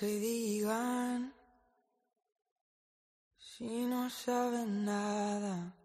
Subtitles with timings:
[0.00, 1.30] que digan
[3.36, 5.76] si no saben nada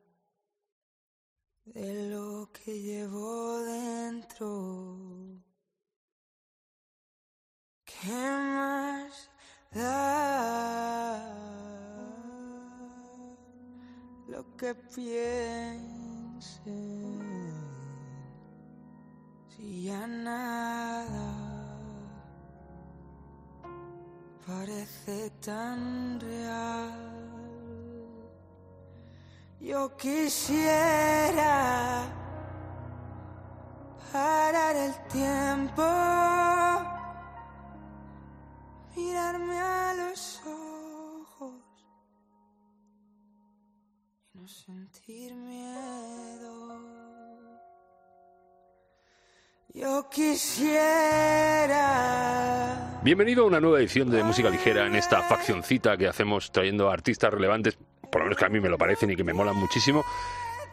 [1.65, 4.47] de lo que llevo dentro.
[7.83, 8.21] ¿Qué
[8.55, 9.29] más
[9.73, 9.99] da
[14.29, 16.55] lo que piensen
[19.49, 21.24] si ya nada
[24.45, 27.15] parece tan real?
[29.59, 32.03] Yo quisiera
[34.11, 35.83] parar el tiempo,
[38.95, 41.55] mirarme a los ojos
[44.33, 46.79] y no sentir miedo.
[49.73, 51.15] Yo quisiera.
[53.05, 57.31] Bienvenido a una nueva edición de Música Ligera en esta faccioncita que hacemos trayendo artistas
[57.31, 57.77] relevantes,
[58.11, 60.03] por lo menos que a mí me lo parecen y que me molan muchísimo.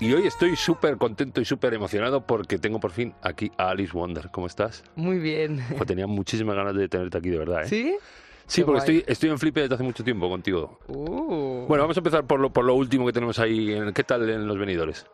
[0.00, 3.92] Y hoy estoy súper contento y súper emocionado porque tengo por fin aquí a Alice
[3.92, 4.30] Wonder.
[4.32, 4.82] ¿Cómo estás?
[4.96, 5.62] Muy bien.
[5.76, 7.64] Pues tenía muchísimas ganas de tenerte aquí, de verdad.
[7.64, 7.68] ¿eh?
[7.68, 7.96] ¿Sí?
[8.46, 8.96] Sí, Qué porque guay.
[8.96, 10.78] estoy, estoy en flipe desde hace mucho tiempo contigo.
[10.88, 11.66] Uh.
[11.68, 13.78] Bueno, vamos a empezar por lo, por lo último que tenemos ahí.
[13.94, 15.04] ¿Qué tal en los venidores?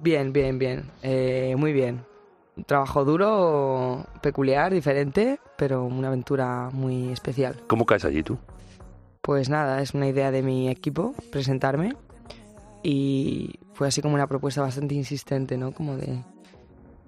[0.00, 0.90] Bien, bien, bien.
[1.02, 2.04] Eh, muy bien.
[2.56, 7.56] Un trabajo duro, peculiar, diferente, pero una aventura muy especial.
[7.66, 8.38] ¿Cómo caes allí tú?
[9.22, 11.94] Pues nada, es una idea de mi equipo presentarme
[12.82, 15.72] y fue así como una propuesta bastante insistente, ¿no?
[15.72, 16.22] Como de...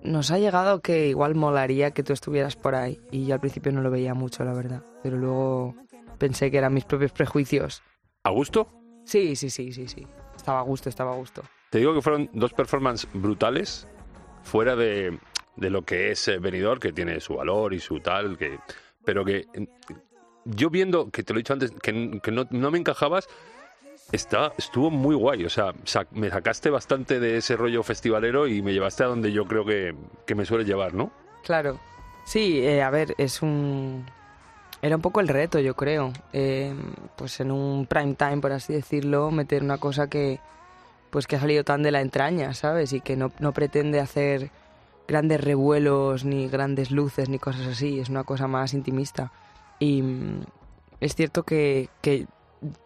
[0.02, 3.72] Nos ha llegado que igual molaría que tú estuvieras por ahí y yo al principio
[3.72, 5.74] no lo veía mucho, la verdad, pero luego
[6.18, 7.82] pensé que eran mis propios prejuicios.
[8.22, 8.68] ¿A gusto?
[9.04, 10.06] Sí, sí, sí, sí, sí.
[10.36, 11.42] Estaba a gusto, estaba a gusto.
[11.70, 13.88] Te digo que fueron dos performances brutales,
[14.42, 15.18] fuera de,
[15.56, 18.58] de lo que es eh, Benidorm, que tiene su valor y su tal, que,
[19.04, 19.46] pero que
[20.44, 23.28] yo viendo, que te lo he dicho antes, que, que no, no me encajabas,
[24.12, 25.44] está, estuvo muy guay.
[25.44, 29.32] O sea, sa- me sacaste bastante de ese rollo festivalero y me llevaste a donde
[29.32, 29.94] yo creo que,
[30.26, 31.10] que me suele llevar, ¿no?
[31.42, 31.78] Claro.
[32.26, 34.04] Sí, eh, a ver, es un...
[34.82, 36.12] Era un poco el reto, yo creo.
[36.34, 36.74] Eh,
[37.16, 40.40] pues en un prime time, por así decirlo, meter una cosa que
[41.10, 42.92] pues que ha salido tan de la entraña, ¿sabes?
[42.92, 44.50] Y que no, no pretende hacer
[45.06, 48.00] grandes revuelos, ni grandes luces, ni cosas así.
[48.00, 49.32] Es una cosa más intimista.
[49.78, 50.40] Y mm,
[51.00, 52.26] es cierto que, que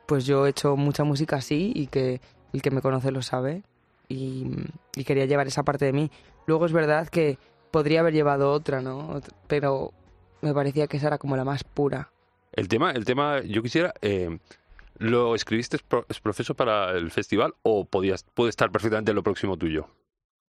[0.07, 2.21] pues yo he hecho mucha música así y que
[2.53, 3.63] el que me conoce lo sabe.
[4.09, 4.47] Y,
[4.97, 6.11] y quería llevar esa parte de mí.
[6.47, 7.39] Luego es verdad que
[7.71, 9.21] podría haber llevado otra, ¿no?
[9.47, 9.93] Pero
[10.41, 12.11] me parecía que esa era como la más pura.
[12.53, 14.39] El tema, el tema yo quisiera, eh,
[14.97, 19.17] ¿lo escribiste es pro- es profeso para el festival o podías, puede estar perfectamente en
[19.17, 19.89] lo próximo tuyo?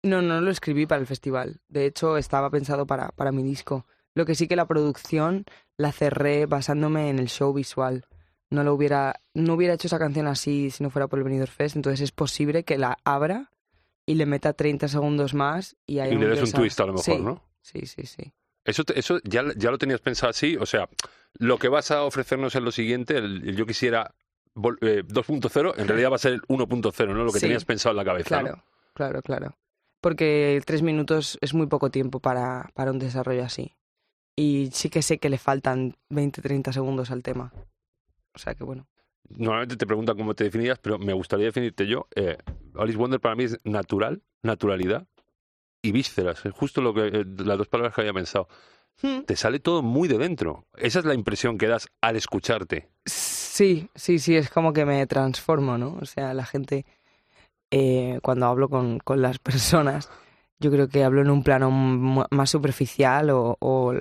[0.04, 1.60] No, no lo escribí para el festival.
[1.68, 3.86] De hecho, estaba pensado para, para mi disco.
[4.14, 5.46] Lo que sí que la producción
[5.78, 8.06] la cerré basándome en el show visual.
[8.50, 11.52] No lo hubiera, no hubiera hecho esa canción así si no fuera por el Benidorm
[11.52, 11.76] Fest.
[11.76, 13.52] Entonces es posible que la abra
[14.06, 16.94] y le meta 30 segundos más y haya Y le des un twist a lo
[16.94, 17.44] mejor, Sí, ¿no?
[17.62, 18.34] Sí, sí, sí.
[18.64, 20.90] Eso, te- eso ya, ya lo tenías pensado así, o sea,
[21.34, 24.14] lo que vas a ofrecernos en lo siguiente, el, el yo quisiera
[24.82, 27.24] eh, 2.0, en realidad va a ser el 1.0, ¿no?
[27.24, 27.46] Lo que Sí.
[27.46, 28.64] tenías pensado en la cabeza, Claro, ¿no?
[28.94, 29.56] claro, claro.
[30.02, 33.74] Porque tres minutos es muy poco tiempo para, para un desarrollo así.
[34.36, 37.52] Y sí que sé que le faltan 20, 30 segundos al tema.
[38.36, 38.88] O sea que bueno.
[39.30, 42.08] Normalmente te preguntan cómo te definirías, pero me gustaría definirte yo.
[42.16, 42.38] Eh,
[42.76, 45.08] Alice Wonder para mí es natural, naturalidad
[45.82, 46.46] y vísceras.
[46.46, 48.48] Es justo lo que, eh, las dos palabras que había pensado.
[49.26, 50.66] Te sale todo muy de dentro.
[50.76, 52.90] Esa es la impresión que das al escucharte.
[53.06, 55.98] Sí, sí, sí, es como que me transformo, ¿no?
[56.02, 56.86] O sea, la gente,
[57.72, 60.10] eh, cuando hablo con, con las personas,
[60.60, 63.94] yo creo que hablo en un plano más superficial o, o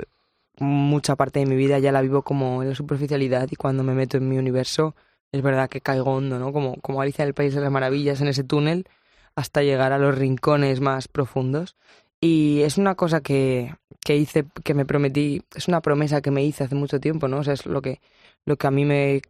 [0.59, 3.95] mucha parte de mi vida ya la vivo como en la superficialidad y cuando me
[3.95, 4.95] meto en mi universo
[5.33, 6.53] es verdad que caigo hondo, ¿no?
[6.53, 8.87] Como, como Alicia en el País de las Maravillas en ese túnel
[9.35, 11.77] hasta llegar a los rincones más profundos.
[12.21, 16.43] Y es una cosa que, que hice, que me prometí, es una promesa que me
[16.43, 17.39] hice hace mucho tiempo, ¿no?
[17.41, 18.01] O sea, es lo que,
[18.47, 19.21] lo que a mí me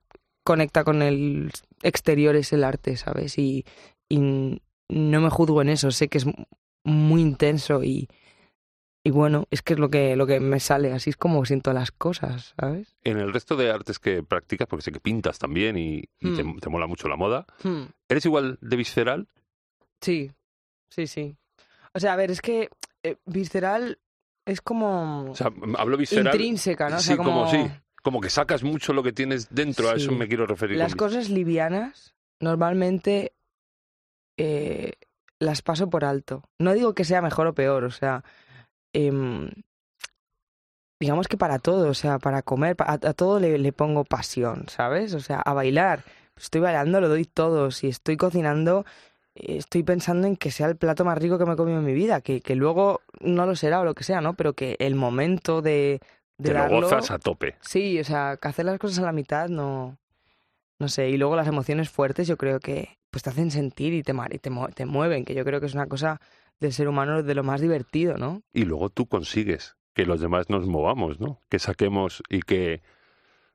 [0.45, 1.51] conecta con el
[1.83, 3.37] exterior es el arte, ¿sabes?
[3.39, 3.65] Y,
[4.09, 4.19] y
[4.89, 6.27] no me juzgo en eso, sé que es
[6.85, 8.09] muy intenso y,
[9.05, 11.73] y bueno, es que es lo que, lo que me sale, así es como siento
[11.73, 12.97] las cosas, ¿sabes?
[13.03, 16.45] En el resto de artes que practicas, porque sé que pintas también y, y te,
[16.45, 16.59] Hmm.
[16.59, 17.47] te mola mucho la moda,
[18.09, 19.29] ¿eres igual de visceral?
[20.01, 20.31] Sí,
[20.91, 21.37] sí, sí.
[21.95, 22.69] O sea, a ver, es que
[23.03, 23.99] eh, visceral
[24.45, 26.27] es como O sea, hablo visceral.
[26.35, 26.97] intrínseca, ¿no?
[26.97, 27.31] O sí, como...
[27.31, 27.59] como sí.
[28.03, 30.77] Como que sacas mucho lo que tienes dentro, a eso me quiero referir.
[30.79, 33.33] Las cosas livianas normalmente
[34.37, 34.93] eh,
[35.39, 36.43] las paso por alto.
[36.59, 38.25] No digo que sea mejor o peor, o sea,
[38.93, 39.51] em,
[41.01, 44.65] digamos que para todo, o sea, para comer, a, a todo le, le pongo pasión,
[44.69, 45.15] ¿sabes?
[45.15, 46.05] O sea, a bailar,
[46.37, 47.71] estoy bailando, lo doy todo.
[47.71, 48.87] Si estoy cocinando,
[49.35, 51.93] estoy pensando en que sea el plato más rico que me he comido en mi
[51.93, 54.35] vida, que, que luego no lo será o lo que sea, ¿no?
[54.35, 56.01] Pero que el momento de,
[56.39, 57.57] de Te lo darlo- gozas a tope.
[57.61, 59.99] Sí, o sea, que hacer las cosas a la mitad no.
[60.79, 64.03] No sé, y luego las emociones fuertes yo creo que pues te hacen sentir y
[64.03, 66.21] te, mar- y te, te mueven, que yo creo que es una cosa
[66.61, 68.43] del ser humano de lo más divertido, ¿no?
[68.53, 71.41] Y luego tú consigues que los demás nos movamos, ¿no?
[71.49, 72.83] Que saquemos y que,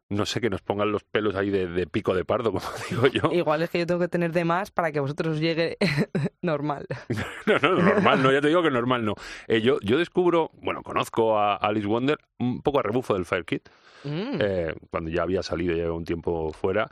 [0.10, 3.06] no sé, que nos pongan los pelos ahí de, de pico de pardo, como digo
[3.08, 3.32] yo.
[3.32, 5.78] Igual es que yo tengo que tener de más para que a vosotros os llegue
[6.42, 6.88] normal.
[7.46, 9.14] No, no, normal no, ya te digo que normal no.
[9.48, 13.46] Eh, yo, yo descubro, bueno, conozco a Alice Wonder un poco a rebufo del Fire
[13.46, 13.62] Kid,
[14.04, 14.40] Mm.
[14.40, 16.90] eh, cuando ya había salido, ya un tiempo fuera.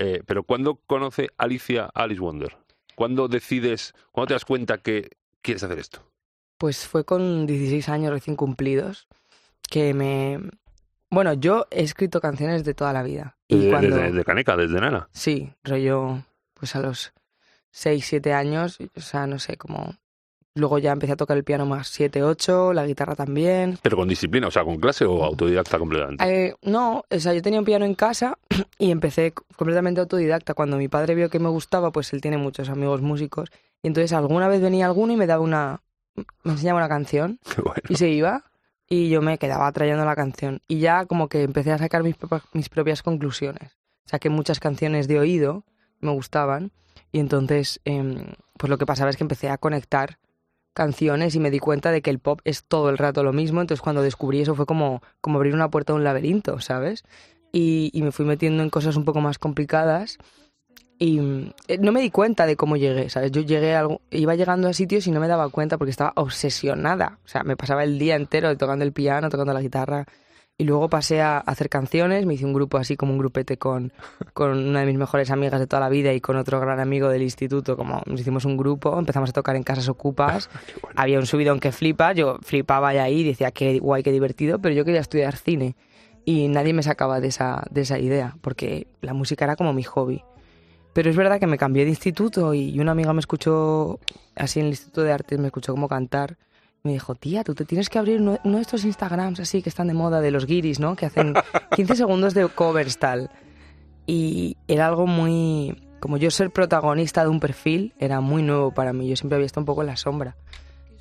[0.00, 2.56] Eh, pero ¿cuándo conoce Alicia Alice Wonder?
[2.94, 5.10] ¿Cuándo decides, cuándo te das cuenta que
[5.42, 6.04] quieres hacer esto?
[6.56, 9.08] Pues fue con 16 años recién cumplidos
[9.68, 10.40] que me...
[11.10, 13.36] Bueno, yo he escrito canciones de toda la vida.
[13.48, 13.96] Y cuando...
[13.96, 15.08] desde- desde Caneca, desde nana.
[15.12, 16.22] Sí, rollo,
[16.54, 17.12] pues a los
[17.72, 19.94] 6, 7 años, o sea, no sé, como...
[20.58, 23.78] Luego ya empecé a tocar el piano más 7, 8, la guitarra también.
[23.82, 26.24] Pero con disciplina, o sea, con clase o autodidacta completamente.
[26.46, 28.38] Eh, no, o sea, yo tenía un piano en casa
[28.78, 30.54] y empecé completamente autodidacta.
[30.54, 33.50] Cuando mi padre vio que me gustaba, pues él tiene muchos amigos músicos.
[33.82, 35.80] Y entonces alguna vez venía alguno y me daba una...
[36.44, 37.82] me enseñaba una canción bueno.
[37.88, 38.44] y se iba
[38.90, 40.60] y yo me quedaba trayendo la canción.
[40.66, 43.76] Y ya como que empecé a sacar mis, propa- mis propias conclusiones.
[44.06, 45.64] Saqué muchas canciones de oído,
[46.00, 46.72] me gustaban,
[47.12, 48.24] y entonces em,
[48.56, 50.18] pues lo que pasaba es que empecé a conectar
[50.78, 53.60] canciones y me di cuenta de que el pop es todo el rato lo mismo.
[53.60, 57.04] Entonces cuando descubrí eso fue como, como abrir una puerta a un laberinto, ¿sabes?
[57.52, 60.18] Y, y me fui metiendo en cosas un poco más complicadas.
[60.98, 63.30] Y eh, no me di cuenta de cómo llegué, ¿sabes?
[63.30, 66.12] Yo llegué a algo, iba llegando a sitios y no me daba cuenta porque estaba
[66.16, 67.18] obsesionada.
[67.24, 70.06] O sea, me pasaba el día entero tocando el piano, tocando la guitarra.
[70.60, 73.92] Y luego pasé a hacer canciones, me hice un grupo así como un grupete con,
[74.34, 77.08] con una de mis mejores amigas de toda la vida y con otro gran amigo
[77.08, 80.50] del instituto, como nos hicimos un grupo, empezamos a tocar en casas ocupas,
[80.82, 80.94] bueno.
[81.00, 84.74] había un subidón que flipa, yo flipaba ya ahí, decía qué guay, qué divertido, pero
[84.74, 85.76] yo quería estudiar cine
[86.24, 89.84] y nadie me sacaba de esa, de esa idea, porque la música era como mi
[89.84, 90.24] hobby.
[90.92, 94.00] Pero es verdad que me cambié de instituto y una amiga me escuchó,
[94.34, 96.36] así en el Instituto de Artes, me escuchó como cantar.
[96.84, 99.68] Me dijo, tía, tú te tienes que abrir uno uno de estos Instagrams así que
[99.68, 100.96] están de moda, de los guiris, ¿no?
[100.96, 101.34] Que hacen
[101.76, 103.30] 15 segundos de covers tal.
[104.06, 105.84] Y era algo muy...
[106.00, 109.08] Como yo ser protagonista de un perfil era muy nuevo para mí.
[109.08, 110.36] Yo siempre había estado un poco en la sombra.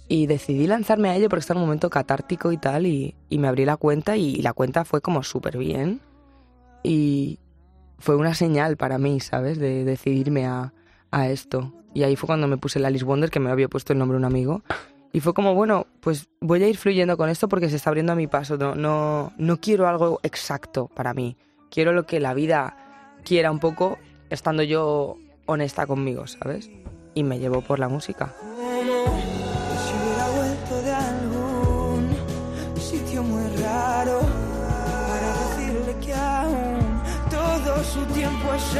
[0.10, 2.88] Y decidí lanzarme a ello porque estaba en un momento catártico y tal.
[2.88, 6.02] Y, y me abrí la cuenta y la cuenta fue como súper bien.
[6.84, 7.40] Y
[8.00, 9.60] fue una señal para mí, ¿sabes?
[9.60, 10.74] De decidirme a,
[11.12, 11.74] a esto.
[11.94, 14.16] Y ahí fue cuando me puse el Alice Wonder, que me había puesto el nombre
[14.16, 14.64] de un amigo.
[15.14, 18.14] Y fue como, bueno, pues voy a ir fluyendo con esto porque se está abriendo
[18.14, 18.58] a mi paso.
[18.58, 21.38] No, no, no quiero algo exacto para mí.
[21.70, 22.78] Quiero lo que la vida
[23.24, 23.98] quiera un poco,
[24.30, 26.70] estando yo honesta conmigo, ¿sabes?
[27.14, 28.34] Y me llevo por la música.
[37.94, 38.78] Su tiempo es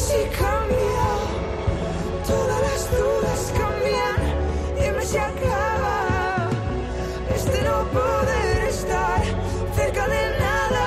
[0.00, 1.06] si cambia.
[2.26, 4.16] Todas las dudas cambian.
[4.78, 6.48] Dime si acaba.
[7.34, 9.22] Este no poder estar
[9.76, 10.86] cerca de nada.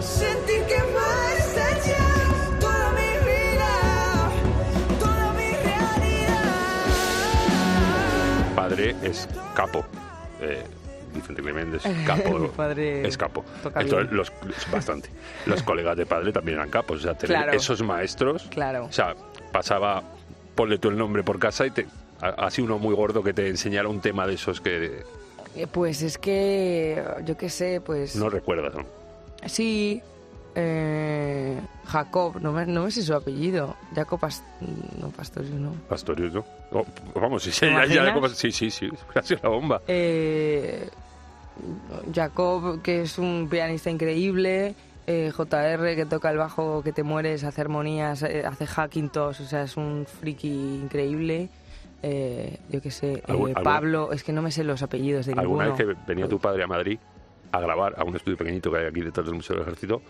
[0.00, 2.06] Sentir que basta ya
[2.60, 3.72] toda mi vida,
[4.98, 6.54] toda mi realidad.
[8.54, 9.84] Padre es capo.
[10.40, 10.64] Eh,
[11.34, 12.38] Vicente Clemente es capo.
[12.38, 13.44] Mi padre es capo.
[13.76, 14.32] Entonces, los,
[14.70, 15.10] bastante.
[15.46, 16.98] Los colegas de padre también eran capos.
[16.98, 17.52] O sea, tener Claro.
[17.52, 18.48] esos maestros.
[18.50, 18.84] Claro.
[18.86, 19.14] O sea,
[19.52, 20.02] pasaba,
[20.54, 21.86] ponle tú el nombre por casa y te.
[22.20, 25.02] Así uno muy gordo que te enseñara un tema de esos que
[25.56, 28.14] Eh, Pues es que, yo qué sé, pues...
[28.16, 28.74] no recuerdas.
[28.74, 28.84] ¿no?
[29.46, 30.02] Sí,
[30.54, 33.74] eh, Jacob, no me, no me sé su apellido.
[33.94, 34.20] Jacob
[35.00, 35.72] no, Pastorius, no.
[35.88, 36.44] Pastorius, ¿no?
[36.72, 36.84] Oh,
[37.14, 39.82] vamos, sí, sí, ¿Te ya, ya, sí, sí, sí, ha sido la bomba.
[39.88, 40.88] Eh,
[42.14, 44.74] Jacob, que es un pianista increíble.
[45.06, 49.44] eh, JR, que toca el bajo, que te mueres, hace armonías, eh, hace Hackintosh, o
[49.44, 51.48] sea, es un friki increíble.
[52.02, 55.26] eh, yo qué sé, eh, ¿Algún- algún- Pablo, es que no me sé los apellidos
[55.26, 55.86] de Alguna ninguno.
[55.86, 56.98] vez que venía tu padre a Madrid
[57.52, 60.00] a grabar a un estudio pequeñito que hay aquí detrás del Museo del Ejército,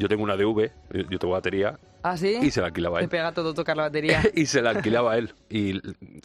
[0.00, 2.38] yo tengo una DV, yo yo tengo batería, ¿Ah, sí?
[2.42, 3.08] y se la alquilaba a él.
[3.08, 4.22] pega todo tocar la batería.
[4.34, 5.34] y se la alquilaba a él.
[5.50, 5.80] Y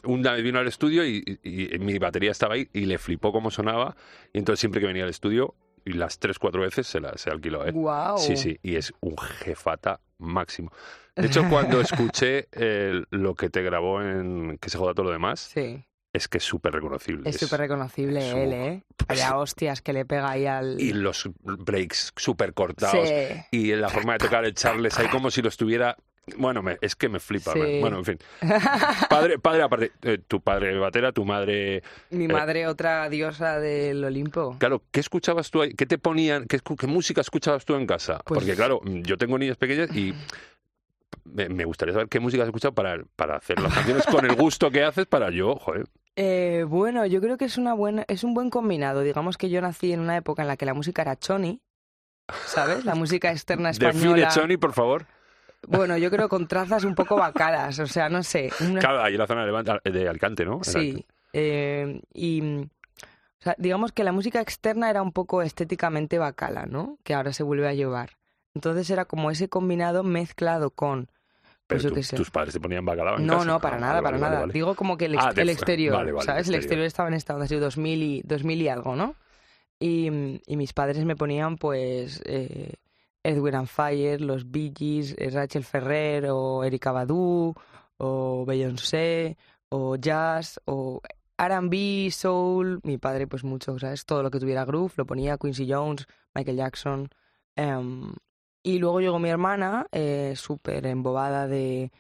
[0.06, 3.32] una vez vino al estudio y, y- y mi batería estaba ahí y le flipó
[3.32, 3.96] cómo sonaba.
[4.34, 5.54] Y entonces siempre que venía al estudio,
[5.84, 7.74] y las tres, cuatro veces se la se alquiló a él.
[7.74, 8.18] Guau.
[8.18, 10.72] Sí, sí, y es un jefata máximo.
[11.16, 15.12] De hecho, cuando escuché eh, lo que te grabó en Que se joda todo lo
[15.12, 15.84] demás, Sí,
[16.16, 17.30] es que es súper reconocible.
[17.30, 18.84] es súper reconocible es él, ¿eh?
[19.08, 20.80] Vaya hostias que le pega ahí al...
[20.82, 23.08] Y los breaks súper cortados.
[23.08, 23.16] Sí.
[23.52, 25.96] Y la forma de tocar el Charles ahí como si lo estuviera...
[26.38, 27.54] Bueno, me- es que me flipa.
[27.54, 27.78] Sí.
[27.82, 28.18] Bueno, en fin.
[29.10, 31.84] Padre, padre aparte, eh, tu padre batera, tu madre...
[32.10, 34.56] Mi madre, otra diosa del Olimpo.
[34.58, 35.74] Claro, ¿qué escuchabas tú ahí?
[35.76, 36.46] ¿Qué te ponían?
[36.48, 38.22] ¿Qué, escu- qué música escuchabas tú en casa?
[38.26, 40.16] Pues- Porque claro, yo tengo niñas pequeñas y
[41.26, 44.36] me, me gustaría saber qué música has escuchado para, para hacer las canciones con el
[44.36, 45.86] gusto que haces para yo, joder.
[46.16, 49.02] Eh, bueno, yo creo que es una buena, es un buen combinado.
[49.02, 51.62] Digamos que yo nací en una época en la que la música era choni,
[52.46, 52.86] ¿sabes?
[52.86, 54.32] La música externa Define española.
[54.32, 55.06] Sony, por favor.
[55.68, 58.52] Bueno, yo creo con trazas un poco bacadas, o sea, no sé.
[58.62, 60.64] una- Claro, ahí en la zona de, de Alicante, ¿no?
[60.64, 61.06] Sí.
[61.34, 66.98] eh, y o sea, digamos que la música externa era un poco estéticamente bacala, ¿no?
[67.04, 68.12] Que ahora se vuelve a llevar.
[68.54, 71.10] Entonces era como ese combinado mezclado con.
[71.68, 72.16] Pero Pues tú- sé.
[72.16, 73.46] tus padres te ponían bacalao en No, casa.
[73.46, 74.40] no, para Ah, nada, vale, para vale, nada.
[74.42, 74.54] vale.
[74.54, 76.48] Digo como que el, ex- Ah, el exterior, ¿sabes?
[76.48, 76.86] el El exterior.
[76.86, 79.16] estaba en esta onda, ha sido 2000 y, 2000 y algo, ¿no?
[79.80, 80.08] Y,
[80.46, 82.74] y mis padres me ponían, pues, eh,
[83.24, 87.56] Edwin and Fire, los Bee Gees, eh, Rachel Ferrer, o Erika Badu,
[87.98, 89.36] o Beyoncé,
[89.70, 91.02] o jazz, o
[91.38, 92.80] R&B, soul.
[92.84, 94.06] Mi padre, pues, mucho, ¿sabes?
[94.06, 96.06] Todo lo que tuviera groove, lo ponía Quincy Jones,
[96.36, 97.10] Michael Jackson.
[97.58, 98.14] em,
[98.66, 101.92] y luego llegó mi hermana, eh, súper embobada de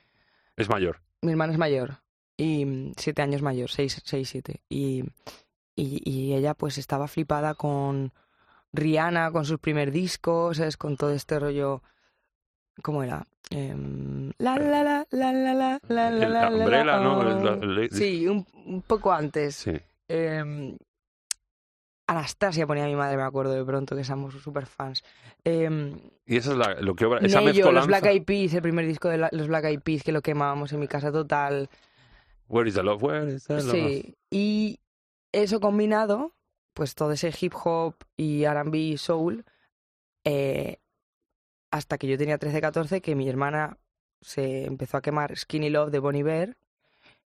[0.58, 1.00] Es mayor.
[1.22, 2.02] mi hermana es mayor
[2.38, 4.62] y mm, siete años mayor, seis, seis siete.
[4.68, 5.04] Y,
[5.76, 8.12] y, y ella pues estaba flipada con
[8.74, 10.76] Rihanna, con sus primer discos, ¿sabes?
[10.76, 11.82] Con todo este rollo...
[12.82, 13.26] ¿Cómo era?
[13.52, 17.20] Em, la la la la la la la la El la la, Umbrella, ¿no?
[17.20, 17.54] oh.
[17.62, 19.56] El- Sí, un, un poco antes.
[19.56, 19.72] Sí.
[20.10, 20.76] Em,
[22.08, 25.04] Anastasia ponía mi madre, me acuerdo de pronto, que somos súper fans.
[25.44, 27.88] Em, Y esa es la, lo que obra, esa Nello, los.
[27.88, 30.72] Black Eyed Peas, el primer disco de la- los Black Eyed Peas, que lo quemábamos
[30.74, 31.70] en mi casa total.
[32.48, 33.02] Where is the love?
[33.02, 33.72] Where is the love?
[33.72, 34.80] Sí, y
[35.32, 36.34] eso combinado,
[36.74, 39.44] pues todo ese hip hop y R&B y soul,
[40.26, 40.78] eh,
[41.72, 43.78] hasta que yo tenía 13, 14, que mi hermana
[44.22, 46.58] se empezó a quemar Skinny Love de Bonnie Bear,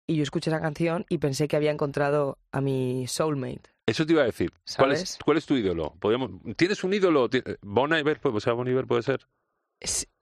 [0.05, 3.71] y yo escuché esa canción y pensé que había encontrado a mi soulmate.
[3.87, 4.51] Eso te iba a decir.
[4.77, 5.19] ¿Cuál es, ¿Sabes?
[5.23, 5.95] ¿Cuál es tu ídolo?
[5.99, 7.29] Podríamos- ¿Tienes un ídolo?
[7.61, 9.27] Bon Iver, pues, o sea, Bon Iver puede ser.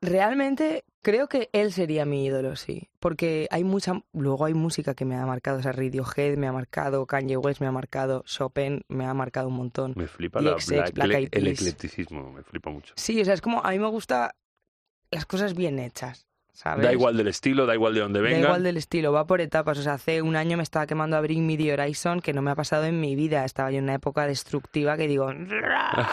[0.01, 2.89] Realmente creo que él sería mi ídolo, sí.
[3.00, 4.03] Porque hay mucha.
[4.13, 5.60] Luego hay música que me ha marcado.
[5.60, 9.48] O sea, Radiohead me ha marcado, Kanye West me ha marcado, Chopin me ha marcado
[9.48, 9.93] un montón.
[9.95, 10.57] Me flipa la,
[10.93, 12.93] Black el eclecticismo, me flipa mucho.
[12.98, 13.63] Sí, o sea, es como.
[13.65, 14.36] A mí me gusta
[15.10, 16.83] las cosas bien hechas, ¿sabes?
[16.85, 18.39] Da igual del estilo, da igual de dónde Da venga.
[18.47, 19.77] igual del estilo, va por etapas.
[19.77, 22.41] O sea, hace un año me estaba quemando a Bring Me the Horizon, que no
[22.41, 23.45] me ha pasado en mi vida.
[23.45, 25.29] Estaba yo en una época destructiva que digo.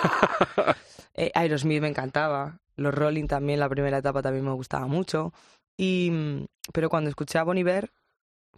[1.14, 2.58] Eh, Aerosmith me encantaba.
[2.74, 5.32] Los Rolling también, la primera etapa también me gustaba mucho.
[5.76, 7.90] Y, mm, pero cuando escuché a Bon Iver,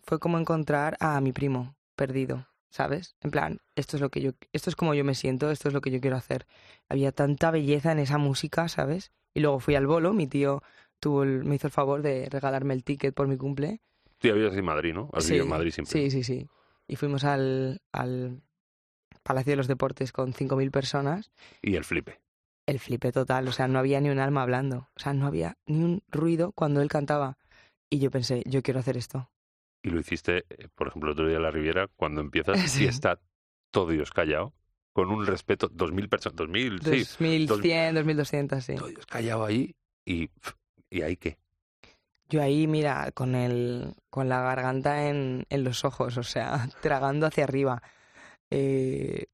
[0.05, 3.17] fue como encontrar a mi primo perdido, ¿sabes?
[3.23, 5.75] En plan, esto es lo que yo, esto es como yo me siento, esto es
[5.75, 6.47] lo que yo quiero hacer.
[6.89, 9.11] Había tanta belleza en esa música, ¿sabes?
[9.35, 10.63] Y luego fui al bolo, mi tío
[11.01, 13.81] tuvo el- me hizo el favor de regalarme el ticket por mi cumple.
[14.19, 15.11] Tú ya vives en Madrid, ¿no?
[15.13, 15.93] Has vivido en Madrid siempre.
[15.93, 16.49] Sí, sí, sí.
[16.87, 18.41] Y fuimos al, al
[19.23, 21.33] Palacio de los Deportes con 5.000 personas
[21.63, 22.21] Y el flipe.
[22.67, 25.57] el flipe total, o sea, no había ni un alma hablando, o sea, no había
[25.67, 27.39] ni un ruido cuando él cantaba.
[27.91, 29.31] Y yo pensé, yo quiero hacer esto.
[29.83, 32.85] Y lo hiciste, eh, por ejemplo, el otro día en la Riviera, cuando empiezas Sí.
[32.85, 33.21] y está
[33.71, 34.55] todo Dios callado,
[34.93, 38.75] con un respeto, dos mil personas, dos mil, sí, 2100, 2200, sí.
[38.77, 39.75] todo Dios callado ahí
[40.07, 40.55] y, pf,
[40.95, 41.37] y ahí qué.
[42.29, 47.27] Yo ahí, mira, con el con la garganta en, en los ojos, o sea, tragando
[47.27, 47.83] hacia arriba.
[48.51, 49.27] Eh,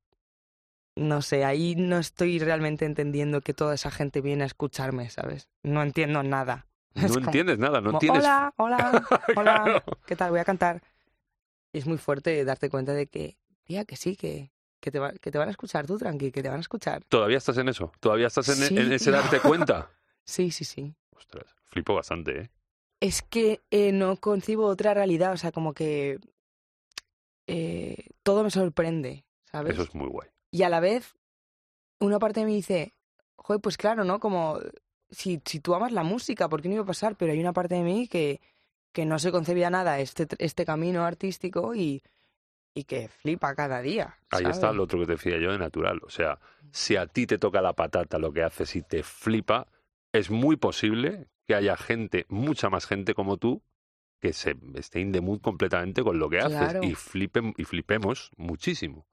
[0.96, 5.48] no sé, ahí no estoy realmente entendiendo que toda esa gente viene a escucharme, ¿sabes?
[5.62, 6.66] No entiendo nada.
[6.94, 8.24] No como- entiendes nada, no Como, tienes...
[8.24, 9.62] Hola, hola, hola.
[9.64, 9.82] Claro.
[10.06, 10.30] ¿Qué tal?
[10.32, 10.82] Voy a cantar.
[11.72, 14.50] Y es muy fuerte darte cuenta de que, tía, que sí, que,
[14.80, 17.04] que, te, va- que te van a escuchar tú, tranqui, que te van a escuchar.
[17.08, 19.90] Todavía estás en eso, todavía estás en, Sí, en ese darte cuenta.
[20.24, 20.94] Sí, sí, sí.
[21.16, 22.50] Ostras, flipo bastante, ¿eh?
[23.00, 26.18] Es que eh, no concibo otra realidad, o sea, como que
[27.46, 29.74] eh, todo me sorprende, ¿sabes?
[29.74, 30.28] Eso es muy guay.
[30.50, 31.14] Y a la vez,
[31.98, 32.92] una parte de mí dice,
[33.36, 34.20] joder, pues claro, ¿no?
[34.20, 34.60] Como
[35.10, 37.16] si, si tú amas la música, ¿por qué no iba a pasar?
[37.16, 38.40] Pero hay una parte de mí que,
[38.92, 42.02] que no se concebía nada este, este camino artístico y,
[42.74, 44.18] y que flipa cada día.
[44.30, 46.00] Ahí está lo otro que te decía yo de natural.
[46.04, 46.38] O sea,
[46.70, 49.66] si a ti te toca la patata lo que haces y te flipa,
[50.12, 53.62] es muy posible que haya gente, mucha más gente como tú,
[54.20, 58.30] que se esté in the mood completamente con lo que haces y flipen y flipemos
[58.36, 59.06] muchísimo.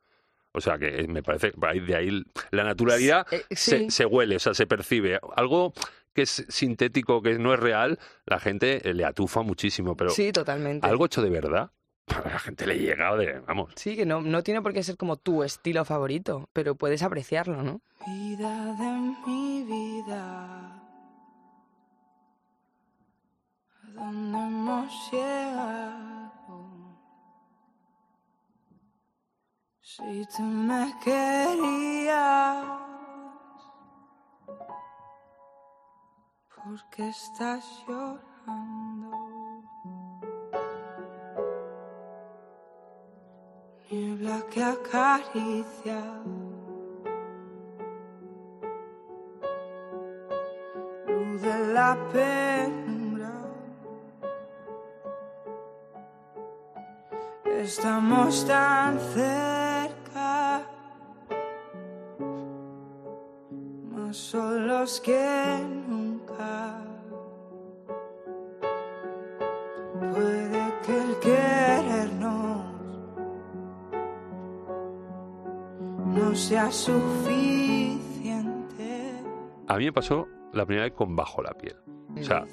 [0.52, 1.52] O sea que eh, me parece
[1.86, 3.92] de ahí la naturalidad Eh, se, sí.
[3.92, 5.20] se huele, o sea, se percibe.
[5.36, 5.74] Algo
[6.14, 10.32] que es sintético, que no es real, la gente eh, le atufa muchísimo, pero sí,
[10.32, 10.86] totalmente.
[10.88, 11.72] algo hecho de verdad,
[12.08, 14.98] a la gente le llega de, vamos, Sí, que no, no tiene por qué ser
[14.98, 17.82] como tu estilo favorito, pero puedes apreciarlo, ¿no?
[18.08, 20.84] Vida de mi vida.
[23.98, 26.58] Dónde hemos llegado?
[29.82, 32.66] Si tú me querías,
[36.56, 39.18] ¿por qué estás llorando?
[43.90, 46.02] Niebla que acaricia.
[51.08, 52.87] luz de la penumbra.
[57.58, 60.62] Estamos tan cerca,
[63.90, 65.60] más solos que
[65.90, 66.78] nunca.
[70.14, 72.64] Puede que el querernos
[76.06, 78.04] no sea suficiente.
[79.68, 81.76] a mí me pasó la primera vez con Bajo la piel.
[82.20, 82.46] O sea,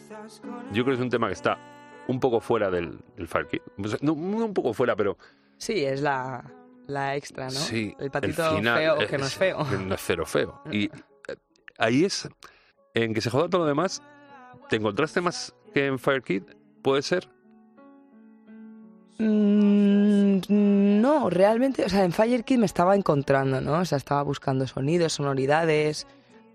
[0.72, 1.73] yo creo que es un tema que está
[2.08, 3.60] un poco fuera del, del Fire Kid.
[3.82, 5.16] O sea, no, no un poco fuera, pero
[5.56, 6.44] Sí, es la,
[6.86, 7.50] la extra, ¿no?
[7.52, 7.94] sí.
[7.98, 9.58] El patito final feo que no es feo.
[9.70, 10.60] que no es cero feo.
[10.70, 10.90] Y eh,
[11.78, 12.28] ahí es,
[12.94, 14.02] en que se joda todo lo demás,
[14.68, 16.42] ¿te encontraste más que en Fire Kid?
[16.82, 17.28] ¿Puede ser?
[19.18, 20.40] Mm,
[21.00, 23.78] no, realmente, o sea, en Fire Kid me estaba encontrando, ¿no?
[23.80, 26.06] O sea, estaba buscando sonidos, sonoridades.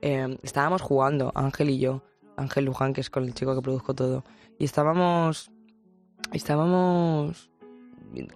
[0.02, 2.02] eh, estábamos jugando, Ángel y yo,
[2.40, 4.24] Ángel Luján, que es con el chico que produjo todo.
[4.58, 5.52] Y estábamos.
[6.34, 7.50] Estábamos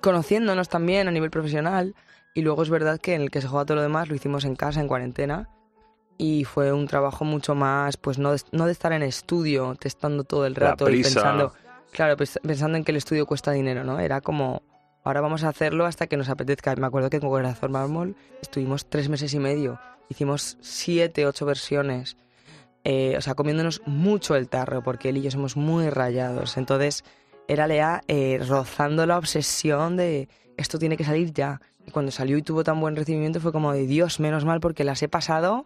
[0.01, 1.95] conociéndonos también a nivel profesional.
[2.33, 4.45] Y luego es verdad que en el que se juega todo lo demás lo hicimos
[4.45, 5.49] en casa, en cuarentena.
[6.17, 10.23] Y fue un trabajo mucho más, pues no de, no de estar en estudio, testando
[10.23, 11.53] todo el rato y pensando.
[11.91, 13.99] Claro, pensando en que el estudio cuesta dinero, ¿no?
[13.99, 14.63] Era como,
[15.03, 16.75] ahora vamos a hacerlo hasta que nos apetezca.
[16.75, 19.79] Me acuerdo que con Corazón Mármol estuvimos tres meses y medio.
[20.09, 22.17] Hicimos siete, ocho versiones.
[22.83, 26.57] Eh, o sea, comiéndonos mucho el tarro, porque él y yo somos muy rayados.
[26.57, 27.03] Entonces,
[27.47, 31.61] era Lea eh, rozando la obsesión de esto tiene que salir ya.
[31.85, 34.83] Y cuando salió y tuvo tan buen recibimiento fue como de Dios, menos mal, porque
[34.83, 35.65] las he pasado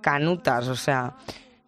[0.00, 1.16] canutas, o sea.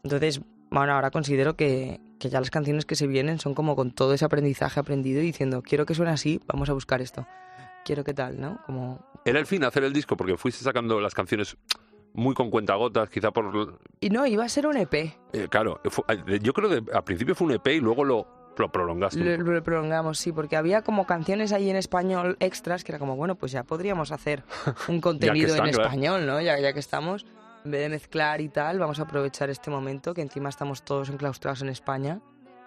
[0.02, 3.90] Entonces, bueno, ahora considero que, que ya las canciones que se vienen son como con
[3.90, 7.26] todo ese aprendizaje aprendido y diciendo, quiero que suene así, vamos a buscar esto.
[7.84, 8.60] Quiero que tal, ¿no?
[8.64, 9.04] Como...
[9.24, 11.56] Era el fin hacer el disco porque fuiste sacando las canciones
[12.14, 13.78] muy con cuentagotas, quizá por...
[14.00, 14.94] Y no, iba a ser un EP.
[14.94, 18.26] eh, claro, fue- eh, yo creo que al principio fue un EP y luego lo,
[18.58, 19.38] lo prolongaste.
[19.38, 23.16] Lo, lo prolongamos, sí, porque había como canciones ahí en español extras que era como,
[23.16, 24.44] bueno, pues ya podríamos hacer
[24.88, 25.88] un contenido están, en claro.
[25.88, 26.40] español, ¿no?
[26.40, 27.24] Ya, ya que estamos,
[27.64, 31.08] en vez de mezclar y tal, vamos a aprovechar este momento que encima estamos todos
[31.08, 32.20] enclaustrados en España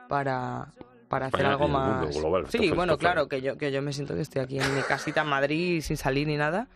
[0.08, 0.72] para,
[1.08, 2.16] para hacer España algo más.
[2.18, 4.76] global, sí, bueno, esto claro, que yo, que yo me siento que estoy aquí en
[4.76, 6.68] mi casita en Madrid sin salir ni nada.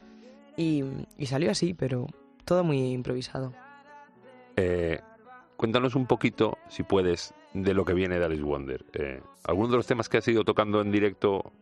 [0.57, 0.83] Y,
[1.17, 2.07] y salió así, pero
[2.49, 3.53] todo muy improvisado.
[4.55, 4.99] Eh,
[5.55, 8.83] cuéntanos un poquito, si puedes, de lo que viene de Alice Wonder.
[8.93, 11.53] Eh, ¿Alguno de los temas que has ido tocando en directo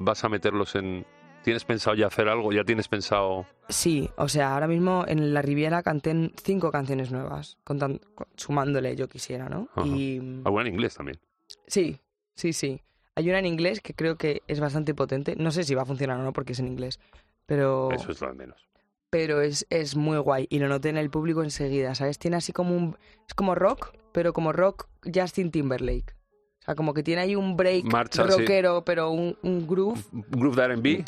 [0.00, 1.06] vas a meterlos en...
[1.44, 2.52] ¿Tienes pensado ya hacer algo?
[2.52, 3.46] ¿Ya tienes pensado...?
[3.68, 8.96] Sí, o sea, ahora mismo en La Riviera canté cinco canciones nuevas, contan- co- sumándole
[8.96, 9.68] yo quisiera, ¿no?
[9.76, 9.86] Ajá.
[9.86, 11.20] Y Alguna en inglés también.
[11.68, 12.00] sí,
[12.34, 12.80] sí, sí.
[13.14, 15.36] Hay una en inglés que creo que es bastante potente.
[15.36, 16.98] No sé si va a funcionar o no porque es en inglés,
[17.46, 18.66] pero, Eso es lo de menos.
[19.14, 22.18] Pero es, es muy guay y lo noté en el público enseguida, ¿sabes?
[22.18, 22.96] Tiene así como un...
[23.28, 26.16] Es como rock, pero como rock Justin Timberlake.
[26.58, 28.40] O sea, como que tiene ahí un break Marcha, sí.
[28.40, 30.00] rockero, pero un, un groove.
[30.10, 31.04] Groove de R&B.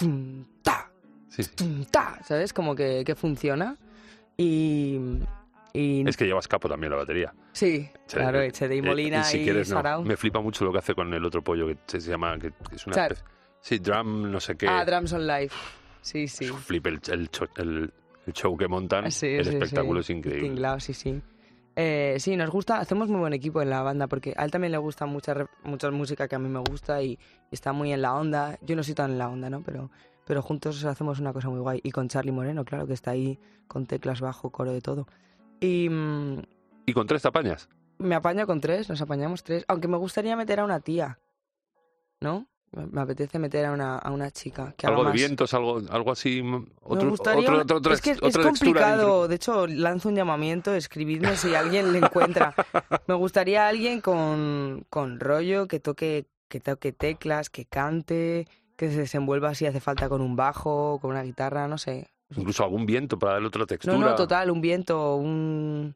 [1.30, 1.86] Sí, sí.
[2.22, 2.52] ¿sabes?
[2.52, 3.76] Como que, que funciona.
[4.36, 5.00] Y,
[5.72, 7.34] y Es que llevas capo también la batería.
[7.50, 10.02] sí, Sí, claro, eh, Eche de eh, Molina si y quieres, no.
[10.02, 12.38] Me flipa mucho lo que hace con el otro pollo que se llama...
[12.38, 13.24] que es una especie-
[13.62, 14.68] Sí, drum, no sé qué.
[14.68, 15.50] Ah, Drums on Live.
[16.06, 16.44] Sí, sí.
[16.46, 17.92] Flipa el, el, cho- el-
[18.26, 19.10] el show que montan.
[19.10, 20.12] Sí, el sí, espectáculo sí.
[20.12, 20.80] es increíble.
[20.80, 21.20] Sí, sí.
[21.74, 24.70] Eh, sí, nos gusta, hacemos muy buen equipo en la banda porque a él también
[24.70, 27.18] le gusta mucha, mucha música que a mí me gusta y
[27.50, 28.56] está muy en la onda.
[28.62, 29.62] Yo no soy tan en la onda, ¿no?
[29.62, 29.90] Pero,
[30.26, 31.80] pero juntos hacemos una cosa muy guay.
[31.82, 35.08] Y con Charlie Moreno, claro, que está ahí con teclas bajo, coro de todo.
[35.60, 36.42] Y mm,
[36.86, 37.68] ¿Y con tres tapañas?
[37.98, 39.64] me apaño con tres, nos apañamos tres.
[39.68, 41.18] Aunque me gustaría meter a una tía,
[42.20, 42.46] ¿no?
[42.92, 44.74] Me apetece meter a una, a una chica.
[44.76, 46.42] Que algo de vientos, algo, algo así.
[46.82, 49.28] Otro, me gustaría otro- otro- es que es textura complicado.
[49.28, 52.54] De hecho, lanzo un llamamiento, escribidme si alguien le encuentra.
[53.06, 58.98] Me gustaría alguien con, con rollo, que toque, que toque teclas, que cante, que se
[58.98, 62.10] desenvuelva si hace falta con un bajo, con una guitarra, no sé.
[62.36, 63.96] Incluso algún viento para darle otra textura.
[63.96, 65.94] No, no, total, un viento, un,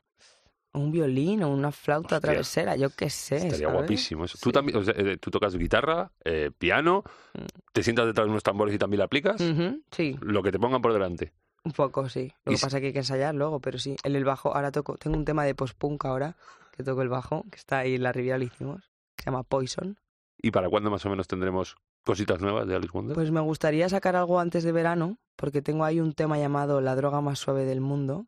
[0.73, 2.21] un violín o una flauta Hostia.
[2.31, 3.37] travesera, yo qué sé.
[3.37, 3.73] Estaría ¿sabes?
[3.75, 4.39] guapísimo eso.
[4.41, 4.53] Tú Sí.
[4.53, 7.03] también, o sea, eh, tú tocas guitarra, eh, piano,
[7.35, 7.45] Mm.
[7.73, 9.43] te sientas detrás de unos tambores y también la aplicas.
[9.91, 11.33] Sí, Lo que te pongan por delante.
[11.65, 12.33] un poco, sí.
[12.45, 13.97] Lo Y que si- pasa es que hay que ensayar luego, pero sí.
[14.03, 16.37] El bajo, ahora toco, tengo un tema de post-punk ahora,
[16.77, 19.43] que toco el bajo, que está ahí en la Riviera, lo hicimos, que se llama
[19.43, 19.99] Poison.
[20.43, 23.15] ¿Y para cuándo más o menos tendremos cositas nuevas de Alice Wonder?
[23.15, 26.95] Pues me gustaría sacar algo antes de verano, porque tengo ahí un tema llamado La
[26.97, 28.27] droga más suave del mundo.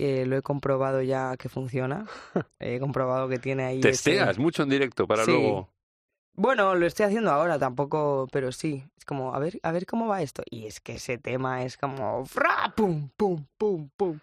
[0.00, 2.06] Que lo he comprobado ya que funciona.
[2.58, 3.80] He comprobado que tiene ahí...
[3.80, 5.30] ese- Testeas mucho en directo para Sí.
[5.32, 5.68] luego.
[6.34, 8.82] Bueno, lo estoy haciendo ahora, tampoco, pero sí.
[8.96, 10.42] Es como, a ver, a ver cómo va esto.
[10.50, 12.72] Y es que ese tema es como ¡fra!
[12.74, 14.18] pum, pum, pum, pum.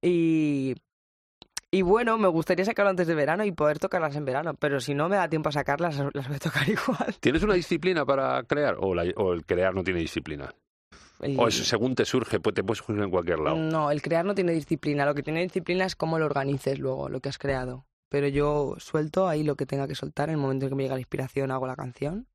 [0.00, 0.74] Y,
[1.72, 4.94] y bueno, me gustaría sacarlo antes de verano y poder tocarlas en verano, pero si
[4.94, 7.16] no me da tiempo a sacarlas, las voy a tocar igual.
[7.18, 8.76] ¿Tienes una disciplina para crear?
[8.78, 10.54] ¿O, la- o el crear no tiene disciplina?
[11.24, 13.56] El- ¿O eso según te surge, pues te puedes surgir en cualquier lado?
[13.56, 15.06] No, el crear no tiene disciplina.
[15.06, 17.86] Lo que tiene disciplina es cómo lo organices luego, lo que has creado.
[18.10, 20.28] Pero yo suelto ahí lo que tenga que soltar.
[20.28, 22.28] En el momento en que me llega la inspiración, hago la canción.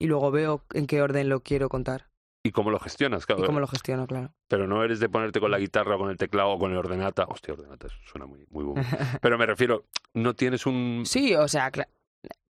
[0.00, 2.08] Y luego veo en qué orden lo quiero contar.
[2.44, 3.26] ¿Y cómo lo gestionas?
[3.26, 4.32] Claro, Y cómo lo gestiono, claro.
[4.48, 6.76] Pero no eres de ponerte con la guitarra o con el teclado o con el
[6.78, 7.24] ordenata.
[7.28, 8.82] Hostia, ordenata, eso suena muy, muy bueno.
[9.22, 11.02] Pero me refiero, no tienes un...
[11.04, 11.70] Sí, o sea,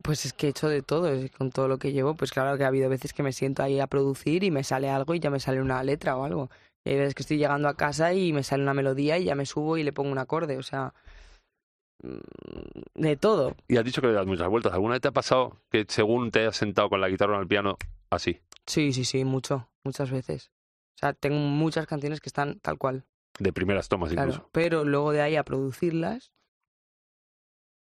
[0.04, 2.66] pues es que he hecho de todo, con todo lo que llevo, pues claro que
[2.66, 5.30] ha habido veces que me siento ahí a producir y me sale algo y ya
[5.30, 6.50] me sale una letra o algo.
[6.86, 9.36] Y hay veces que estoy llegando a casa y me sale una melodía y ya
[9.36, 10.94] me subo y le pongo un acorde, o sea,
[12.04, 13.56] mm, de todo.
[13.70, 14.74] Y has dicho que le das muchas vueltas.
[14.74, 17.48] ¿Alguna vez te ha pasado que según te hayas sentado con la guitarra o el
[17.48, 17.78] piano,
[18.10, 18.42] así?
[18.68, 20.52] Sí, sí, sí, mucho, muchas veces.
[20.96, 23.06] O sea, tengo muchas canciones que están tal cual,
[23.40, 24.30] De primeras tomas claro.
[24.30, 24.50] incluso.
[24.52, 26.33] Pero luego de ahí a producirlas,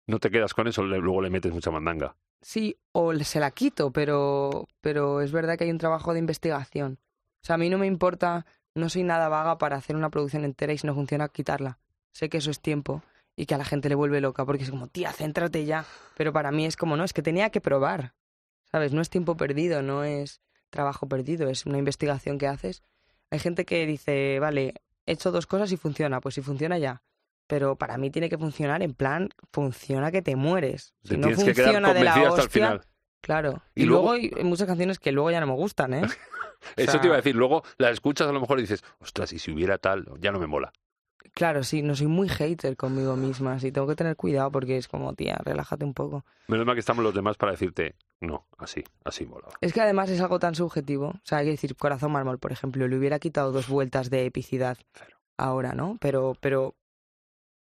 [0.08, 2.16] No te quedas con eso, luego le metes mucha mandanga.
[2.42, 7.00] Sí, o se la quito, pero, pero es verdad que hay un trabajo de investigación.
[7.44, 10.44] O sea, a mí no me importa, no soy nada vaga para hacer una producción
[10.44, 11.80] entera y si no funciona, quitarla.
[12.14, 13.04] Sé que eso es tiempo
[13.36, 15.86] y que a la gente le vuelve loca porque es como, tía, céntrate ya.
[16.18, 18.14] Pero para mí es como, no, es que tenía que probar.
[18.72, 18.94] ¿Sabes?
[18.94, 22.84] No es tiempo perdido, no es trabajo perdido, es una investigación que haces.
[23.30, 27.02] Hay gente que dice, vale, he hecho dos cosas y funciona, pues si funciona ya.
[27.52, 30.94] Pero para mí tiene que funcionar en plan, funciona que te mueres.
[31.04, 32.82] Te Si no tienes que quedar funciona de la convencida hasta el hostia, final.
[33.20, 33.62] Claro.
[33.76, 36.02] Y Y, luego- luego, hay muchas canciones que luego ya no me gustan, ¿eh?
[36.78, 37.36] Eso sea- te iba a decir.
[37.36, 40.40] Luego las escuchas a lo mejor y dices, ostras, y si hubiera tal, ya no
[40.40, 40.72] me mola.
[41.34, 44.88] Claro, sí, no soy muy hater conmigo misma, sí, tengo que tener cuidado porque es
[44.88, 46.26] como, tía, relájate un poco.
[46.48, 49.48] Menos mal que estamos los demás para decirte, no, así, así mola.
[49.62, 52.52] Es que además es algo tan subjetivo, o sea, hay que decir, Corazón Mármol, por
[52.52, 55.18] ejemplo, le hubiera quitado dos vueltas de epicidad Cero.
[55.38, 55.98] ahora, ¿no?
[56.02, 56.76] Pero, pero,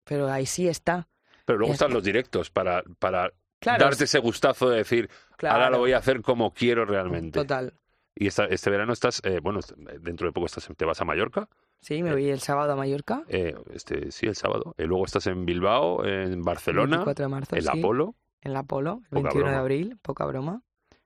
[0.04, 1.08] pero ahí sí está.
[1.44, 1.94] Pero luego están está.
[1.94, 5.98] los directos para, para Claro, darte ese gustazo de decir, claro, ahora lo voy a
[5.98, 7.38] hacer como quiero realmente.
[7.38, 7.74] Total.
[8.14, 9.60] Y esta- este verano estás, eh, bueno,
[10.00, 11.48] dentro de poco estás, te vas a Mallorca,
[11.82, 14.74] Sí, me voy el sábado a Mallorca, eh, este, sí, el sábado.
[14.76, 18.62] Eh, luego estás en Bilbao, en Barcelona, 24 de marzo, el sí, Apolo en la
[18.64, 20.62] Polo, el Poca 21 de abril, poca broma,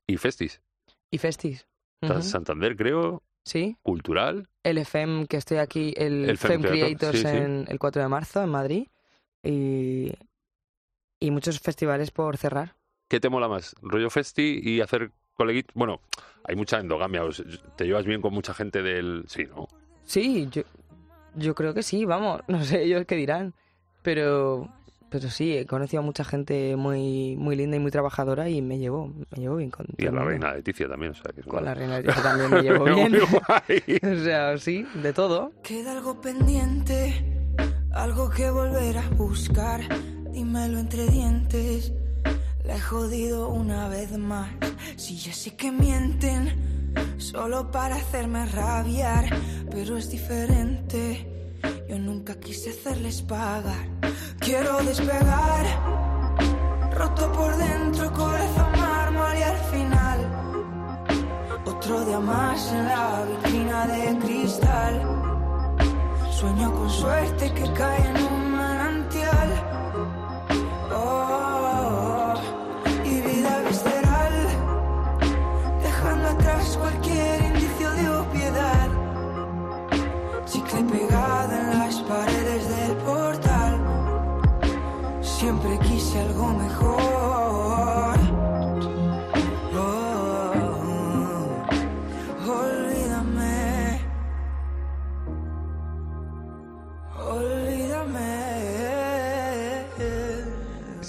[0.07, 0.61] y Festis.
[1.13, 1.69] y Festis.
[2.01, 2.31] Estás en.
[2.31, 4.49] Santander, creo, Sí, cultural.
[4.63, 7.37] el FEM que estoy aquí, el, El FEM FEM Creator, Creators sí, sí.
[7.37, 8.89] en el 4 de marzo en Madrid
[9.43, 10.13] y,
[11.21, 12.75] y muchos festivales por cerrar.
[13.09, 13.77] ¿Qué te mola más?
[13.83, 15.75] ¿Rollo festi y hacer coleguitos?
[15.75, 16.01] Bueno,
[16.45, 17.23] hay mucha endogamia.
[17.77, 19.25] Te llevas bien con mucha gente del...
[19.29, 19.69] Sí, ¿no?
[20.05, 20.63] Sí, yo,
[21.35, 23.55] yo creo que sí, vamos, no sé ellos qué dirán,
[24.03, 24.69] pero,
[25.15, 28.79] pero sí, he conocido a mucha gente muy, muy linda y muy trabajadora y me
[28.81, 31.47] llevo, me llevo bien con Y a la reina Leticia también, o sea, que es
[31.47, 33.15] Con una- la reina Leticia también me llevo bien.
[34.21, 35.53] O sea, sí, de todo.
[35.63, 37.25] Queda algo pendiente,
[37.93, 39.83] algo que volver a buscar.
[40.33, 41.93] Dímelo entre dientes.
[42.65, 44.51] La he jodido una vez más.
[44.97, 49.27] Si ya sé que mienten, solo para hacerme rabiar.
[49.71, 51.31] Pero es diferente.
[51.89, 53.87] Yo nunca quise hacerles pagar.
[54.39, 55.65] Quiero despegar,
[56.93, 60.21] roto por dentro, corazón mármol y al final.
[61.65, 64.95] Otro día más en la vitrina de cristal.
[66.31, 68.34] Sueño con suerte que cae en un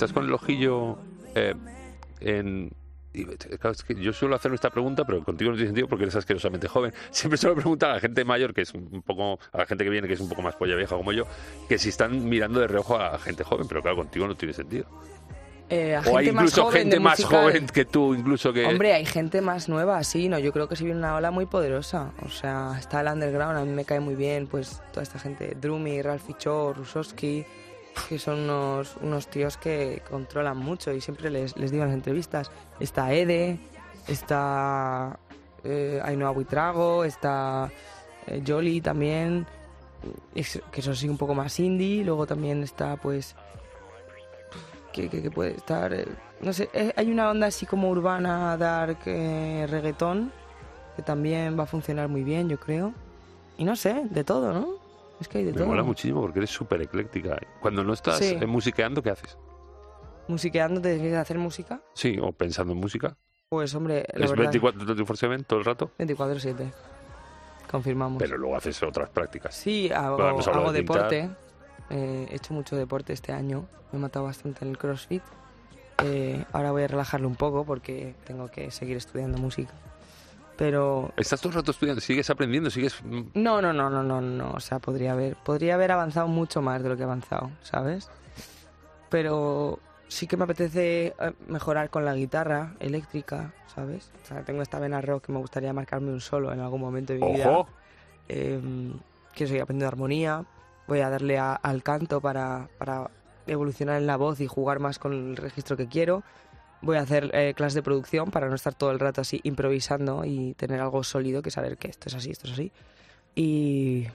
[0.06, 0.98] estás con el ojillo
[1.34, 1.56] eh,
[2.22, 2.72] en...
[3.14, 6.04] y, claro, es que yo suelo hacer esta pregunta, pero contigo no tiene sentido porque
[6.04, 6.94] eres asquerosamente joven.
[7.12, 9.90] Siempre suelo preguntar a la gente mayor, que es un poco, a la gente que
[9.90, 11.26] viene, que es un poco más polla vieja como yo,
[11.68, 14.86] que si están mirando de reojo a gente joven, pero claro, contigo no tiene sentido.
[15.68, 18.68] Eh, a O hay más incluso joven gente más joven que tú, incluso que...
[18.68, 21.48] Hombre, hay gente más nueva, sí, no, yo creo que se viene una ola muy
[21.48, 22.12] poderosa.
[22.24, 25.58] O sea, está el underground, a mí me cae muy bien, pues toda esta gente,
[25.60, 27.44] Drumi, Ralph Cho, Rusowski,
[28.10, 31.98] que son unos, unos tíos que controlan mucho y siempre les, les digo en las
[31.98, 32.52] entrevistas.
[32.80, 33.58] Está Ede,
[34.08, 35.18] está
[35.64, 37.72] eh, Ainhoa Buitrago, está
[38.28, 39.46] eh, Jolly también,
[40.36, 43.36] es- que eso sí un poco más indie, luego también está pues
[44.94, 45.94] que, que- que puede estar.
[45.94, 46.06] eh,
[46.42, 50.32] no sé, eh, hay una onda así como urbana, dark, eh, reggaetón,
[50.96, 52.94] que también va a funcionar muy bien, yo creo.
[53.58, 54.68] Y no sé, de todo, ¿no?
[55.20, 55.68] Es que hay de Me todo.
[55.68, 57.38] mola muchísimo porque eres súper ecléctica.
[57.62, 58.38] Cuando no estás Sí.
[58.40, 59.38] eh, musiqueando, ¿qué haces?
[60.28, 61.82] Musiqueando, ¿te decides hacer música?
[61.94, 63.16] Sí, o pensando en música.
[63.50, 64.46] Pues hombre, la ¿Es verdad.
[64.52, 65.92] 24 24/7 todo el rato?
[66.00, 66.72] 24-7.
[67.70, 68.20] Confirmamos.
[68.22, 69.56] Pero luego haces otras prácticas.
[69.56, 71.10] Sí, hago, Bueno, hemos hablado hago de pintar.
[71.12, 71.36] deporte.
[71.90, 73.68] Eh, he hecho mucho deporte este año.
[73.92, 75.22] Me he matado bastante en el CrossFit.
[76.04, 79.74] Eh, ahora voy a relajarlo un poco porque tengo que seguir estudiando música.
[80.58, 82.96] Pero Estás todo el rato estudiando, sigues aprendiendo, sigues...
[83.34, 84.52] No, no, no, no, no, no.
[84.52, 88.10] O sea, podría haber, podría haber avanzado mucho más de lo que he avanzado, ¿sabes?
[89.10, 94.10] Pero sí que me apetece eh, mejorar con la guitarra eléctrica, ¿sabes?
[94.24, 97.14] O sea, tengo esta vena rock que me gustaría marcarme un solo en algún momento
[97.14, 97.44] de mi vida.
[98.30, 98.60] Eh,
[99.34, 100.44] quiero seguir aprendiendo armonía.
[100.88, 103.10] Voy a darle a- al canto para, para
[103.48, 106.24] evolucionar en la voz y jugar más con el registro que quiero.
[106.82, 110.24] Voy a hacer eh, clases de producción para no estar todo el rato así improvisando
[110.26, 112.72] y tener algo sólido que saber que esto es así, esto es así.
[113.36, 114.08] Y,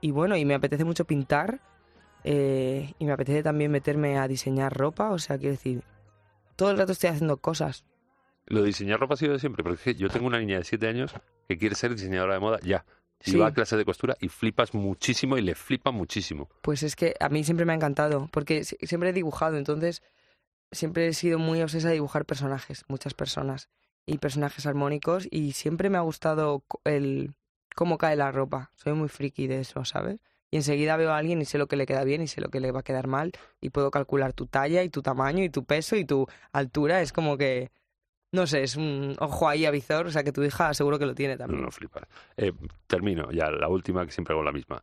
[0.00, 1.60] y bueno, y me apetece mucho pintar
[2.24, 5.10] eh, y me apetece también meterme a diseñar ropa.
[5.10, 5.82] O sea, quiero decir,
[6.56, 7.84] todo el rato estoy haciendo cosas.
[8.46, 10.88] Lo de diseñar ropa ha sido de siempre, porque yo tengo una niña de 7
[10.88, 11.14] años
[11.48, 12.84] que quiere ser diseñadora de moda ya.
[13.26, 13.38] Y Sí.
[13.38, 16.50] va a clases de costura y flipas muchísimo y le flipa muchísimo.
[16.60, 20.02] Pues es que a mí siempre me ha encantado, porque si- siempre he dibujado, entonces
[20.74, 23.68] siempre he sido muy obsesa de dibujar personajes, muchas personas,
[24.06, 27.34] y personajes armónicos, y siempre me ha gustado el
[27.74, 28.70] cómo cae la ropa.
[28.74, 30.20] Soy muy friki de eso, ¿sabes?
[30.50, 32.48] Y enseguida veo a alguien y sé lo que le queda bien y sé lo
[32.48, 35.48] que le va a quedar mal, y puedo calcular tu talla y tu tamaño y
[35.48, 37.00] tu peso y tu altura.
[37.00, 37.72] Es como que,
[38.32, 41.14] no sé, es un ojo ahí avizor, o sea que tu hija seguro que lo
[41.14, 41.62] tiene No, también.
[41.62, 42.04] no flipas.
[42.36, 42.52] Eh,
[42.86, 44.82] termino, ya la última que siempre hago la misma.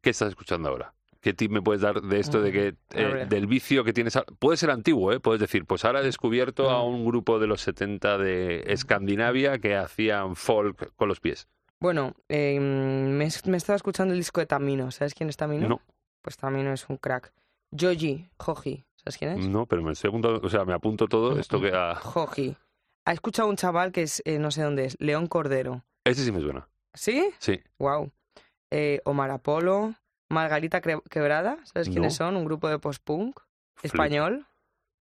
[0.00, 0.94] ¿Qué estás escuchando ahora?
[1.20, 4.16] ¿Qué tip me puedes dar de esto de que Mm, eh, del vicio que tienes?
[4.38, 5.18] Puede ser antiguo, ¿eh?
[5.20, 6.86] Puedes decir, pues ahora he descubierto a Mm.
[6.94, 11.48] un grupo de los 70 de Escandinavia que hacían folk con los pies.
[11.80, 14.90] Bueno, eh, me, me estaba escuchando el disco de Tamino.
[14.90, 15.68] ¿Sabes quién es Tamino?
[15.68, 15.80] No,
[16.22, 17.32] Pues Tamino es un crack.
[17.78, 19.48] Joji, Joji, ¿sabes quién es?
[19.48, 21.94] no, pero me estoy apuntando, o sea, me apunto todo esto que a...
[21.96, 22.56] Joji.
[23.04, 25.84] Ha escuchado un chaval que es, eh, no sé dónde es, León Cordero.
[26.04, 26.68] Ese sí me suena.
[26.94, 27.30] ¿Sí?
[27.38, 27.60] Sí.
[27.78, 28.10] Wow.
[28.70, 29.94] Eh, Omar Apolo,
[30.28, 32.26] Margarita Quebrada, ¿sabes quiénes No.
[32.26, 32.36] son?
[32.36, 33.38] Un grupo de post-punk
[33.82, 34.46] español.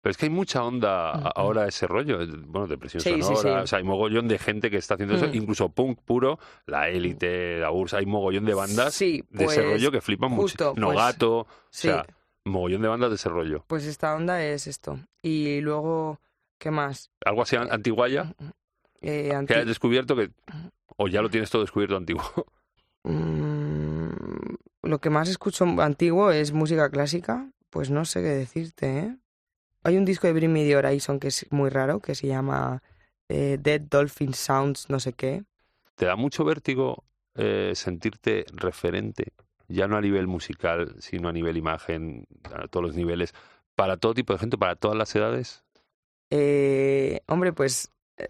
[0.02, 1.28] Pero es que hay mucha onda Mm, mm.
[1.37, 3.64] ahora ese rollo, eh, bueno, depresión Sí, sí, sonora, sí.
[3.64, 5.35] o sea, hay mogollón de gente que está haciendo eso, Mm.
[5.35, 9.72] incluso punk puro, la élite, la URSS, hay mogollón de bandas Sí, de ese pues,
[9.72, 10.42] rollo que flipan mucho.
[10.42, 12.06] justo, pues, Nogato, Sí, o sea,
[12.46, 13.64] mogollón de bandas de ese rollo.
[13.66, 14.98] pues esta onda es esto.
[15.20, 16.18] Y luego,
[16.59, 17.11] ¿qué más?
[17.26, 18.33] Algo así an- antiguaya,
[19.02, 20.30] Eh, que anti- hayas descubierto que,
[20.96, 22.22] o ya lo tienes todo descubierto antiguo.
[23.02, 23.50] Mm,
[24.83, 27.51] lo que más escucho antiguo es música clásica.
[27.71, 29.16] Pues no sé qué decirte, ¿eh?
[29.83, 32.83] Hay un disco de Bring Me the Horizon que es muy raro, que se llama
[33.29, 35.45] eh, Dead Dolphin Sounds, no sé qué.
[35.95, 39.33] ¿Te da mucho vértigo eh, sentirte referente,
[39.69, 43.33] ya no a nivel musical, sino a nivel imagen, a todos los niveles,
[43.75, 45.64] para todo tipo de gente, para todas las edades?
[46.31, 48.29] Eh, hombre, pues eh,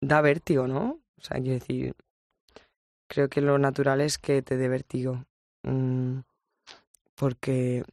[0.00, 1.00] da vértigo, ¿no?
[1.16, 1.94] O sea, quiero decir,
[3.08, 5.24] creo que lo natural es que te dé vértigo.
[5.62, 6.20] Mm,
[7.14, 7.84] porque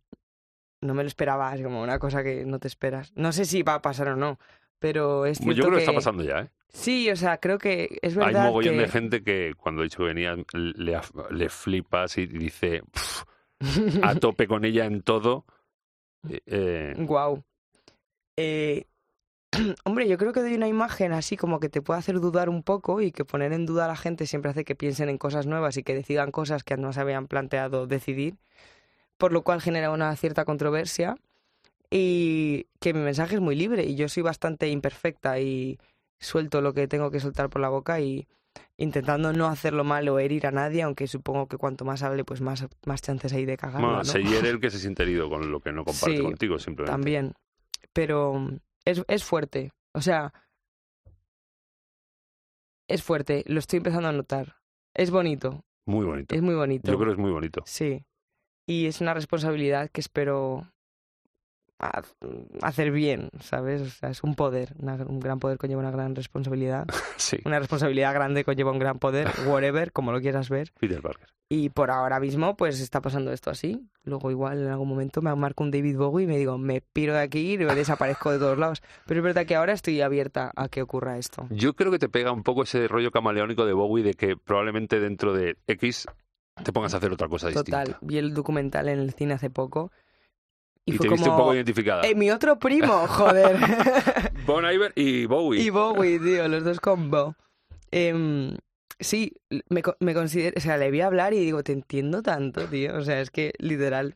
[0.81, 3.11] no me lo esperaba, es como una cosa que no te esperas.
[3.15, 4.39] No sé si va a pasar o no,
[4.79, 5.81] pero es Yo cierto creo que que...
[5.83, 6.49] está pasando ya, ¿eh?
[6.69, 8.81] Sí, o sea, creo que es Hay verdad mogollón que...
[8.81, 10.99] de gente que cuando he dicho que venía le,
[11.31, 13.23] le flipas y dice "Pff,
[14.03, 15.45] a tope con ella en todo.
[16.27, 17.43] Eh, eh, Guau.
[18.35, 18.87] Eh,
[19.83, 22.63] hombre, yo creo que doy una imagen así como que te puede hacer dudar un
[22.63, 25.45] poco y que poner en duda a la gente siempre hace que piensen en cosas
[25.47, 28.35] nuevas y que decidan cosas que no se habían planteado decidir,
[29.17, 31.15] por lo cual genera una cierta controversia
[31.89, 35.79] y que mi mensaje es muy libre y yo soy bastante imperfecta y
[36.19, 38.27] suelto lo que tengo que soltar por la boca y,
[38.77, 42.41] intentando no hacerlo mal o herir a nadie, aunque supongo que cuanto más hable, pues
[42.41, 44.05] más, más chances hay de cagarlo, Bueno, ¿no?
[44.05, 46.91] se hiere el que se siente herido con lo que no comparte Sí, contigo, simplemente.
[46.91, 47.33] También.
[47.93, 48.49] Pero
[48.85, 49.73] es, es fuerte.
[49.93, 50.33] O sea,
[52.87, 53.43] es fuerte.
[53.47, 54.57] Lo estoy empezando a notar.
[54.93, 55.65] Es bonito.
[55.87, 56.33] Muy bonito.
[56.35, 56.91] Es muy bonito.
[56.91, 57.63] Yo creo que es muy bonito.
[57.65, 58.05] Sí.
[58.67, 60.71] Y es una responsabilidad que espero
[61.79, 62.01] ha-
[62.61, 63.81] hacer bien, ¿sabes?
[63.81, 64.73] O sea, es un poder.
[64.79, 66.85] una- un gran poder conlleva una gran responsabilidad.
[67.17, 69.27] Sí, Una responsabilidad grande conlleva un gran poder.
[69.47, 70.71] Whatever, como lo quieras ver.
[70.79, 71.27] Peter Parker.
[71.49, 73.87] Y por ahora mismo, pues está pasando esto así.
[74.03, 77.13] Luego, igual, en algún momento me marco un David Bowie y me digo, me piro
[77.13, 78.81] de aquí y me desaparezco de todos lados.
[79.05, 81.47] Pero es verdad que ahora estoy abierta a que ocurra esto.
[81.51, 84.99] Yo creo que te pega un poco ese rollo camaleónico de Bowie de que probablemente
[84.99, 86.05] dentro de X
[86.63, 87.85] te pongas a hacer otra cosa Total.
[87.85, 87.99] distinta.
[88.01, 89.91] Vi el documental en el cine hace poco.
[90.85, 91.37] Y, Y, fue te viste como.
[91.37, 92.03] un poco identificada.
[92.07, 93.07] ¡Eh, mi otro primo!
[93.07, 93.57] ¡Joder!
[94.45, 95.61] Bon Iver y Bowie.
[95.61, 97.35] y Bowie, tío, los dos con Bo.
[97.91, 98.55] Em,
[98.99, 99.33] sí,
[99.69, 100.53] me, me considero.
[100.57, 102.95] O sea, le vi hablar y digo, te entiendo tanto, tío.
[102.97, 104.15] O sea, es que literal.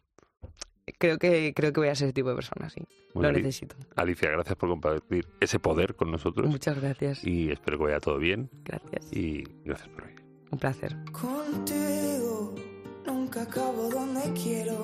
[0.97, 2.81] Creo que, creo que voy a ser ese tipo de persona, sí.
[3.13, 3.75] Lo necesito.
[3.95, 6.49] Alicia, gracias por compartir ese poder con nosotros.
[6.49, 7.23] Muchas gracias.
[7.23, 8.49] Y espero que vaya todo bien.
[8.65, 9.11] Gracias.
[9.11, 10.21] Y gracias por venir.
[10.51, 10.95] Un placer.
[11.11, 12.55] Contigo
[13.05, 14.83] nunca acabo donde quiero,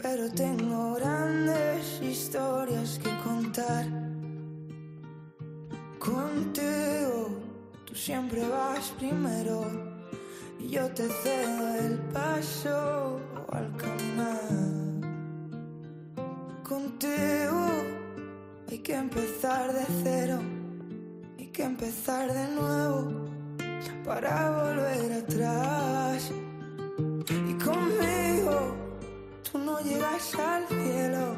[0.00, 3.86] pero tengo grandes historias que contar.
[5.98, 7.30] Contigo
[7.84, 9.66] tú siempre vas primero
[10.60, 15.08] y yo te cedo el paso al caminar.
[16.62, 17.66] Contigo
[18.70, 20.38] hay que empezar de cero,
[21.38, 23.28] hay que empezar de nuevo
[24.04, 26.30] para volver atrás.
[27.28, 28.77] Y conmigo
[29.64, 31.36] no llegas al cielo.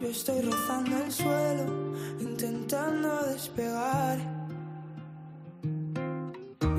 [0.00, 4.18] Yo estoy rozando el suelo, intentando despegar.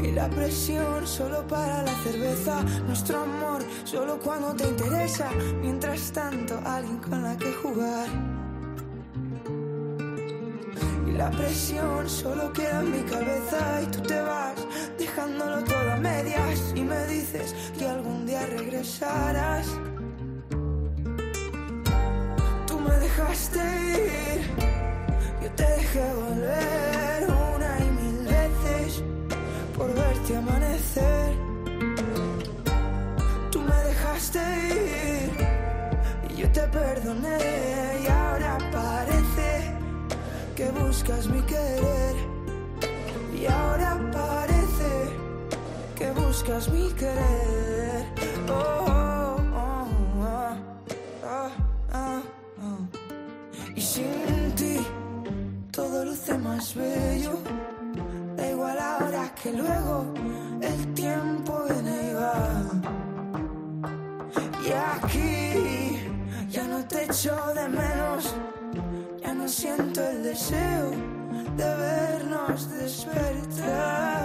[0.04, 5.30] Y la presión solo para la cerveza, nuestro amor solo cuando te interesa.
[5.62, 8.08] Mientras tanto, alguien con la que jugar.
[11.08, 14.56] Y la presión solo queda en mi cabeza y tú te vas
[14.98, 19.68] dejándolo todo a medias y me dices que algún día regresarás.
[23.32, 24.42] Dejaste ir,
[25.42, 29.04] yo te dejé volver una y mil veces
[29.78, 31.34] por verte amanecer.
[33.52, 35.32] Tú me dejaste ir
[36.30, 37.38] y yo te perdoné
[38.04, 39.76] y ahora parece
[40.56, 42.16] que buscas mi querer
[43.34, 44.92] y ahora parece
[45.96, 48.06] que buscas mi querer.
[48.50, 49.01] Oh,
[56.32, 57.34] luce más bello.
[58.36, 60.14] Da igual ahora que luego
[60.62, 62.64] el tiempo viene y va.
[64.64, 66.00] Y aquí
[66.50, 68.36] ya no te echo de menos.
[69.22, 70.92] Ya no siento el deseo
[71.58, 74.22] de vernos despertar.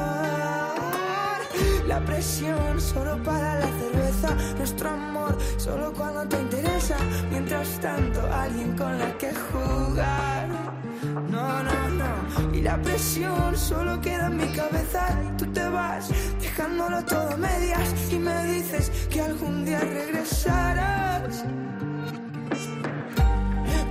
[1.86, 6.96] La presión solo para la cerveza, nuestro amor solo cuando te interesa.
[7.30, 10.75] Mientras tanto, alguien con la que jugar.
[11.14, 12.54] No, no, no.
[12.54, 15.02] Y la presión solo queda en mi cabeza.
[15.26, 16.08] Y tú te vas
[16.40, 17.94] dejándolo todo a medias.
[18.10, 21.44] Y me dices que algún día regresarás.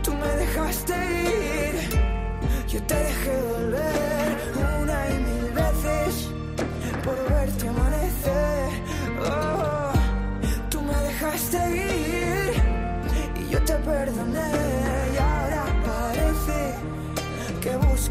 [0.04, 2.00] Tú me dejaste ir,
[2.68, 4.25] yo te dejé volver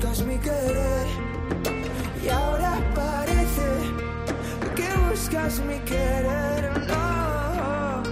[0.05, 1.07] buscas mi querer
[2.23, 3.69] y ahora parece
[4.77, 6.87] que buscas mi querer.
[6.87, 8.03] No.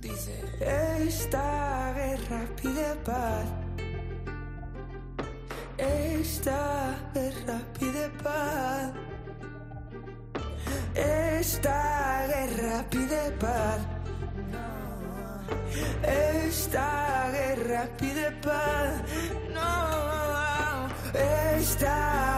[0.00, 3.46] Dice, esta guerra pide paz.
[5.76, 8.92] Esta guerra pide paz.
[10.94, 13.80] Esta guerra pide paz.
[16.02, 19.02] Esta guerra pide paz.
[19.52, 22.35] No, esta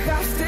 [0.00, 0.39] Tú me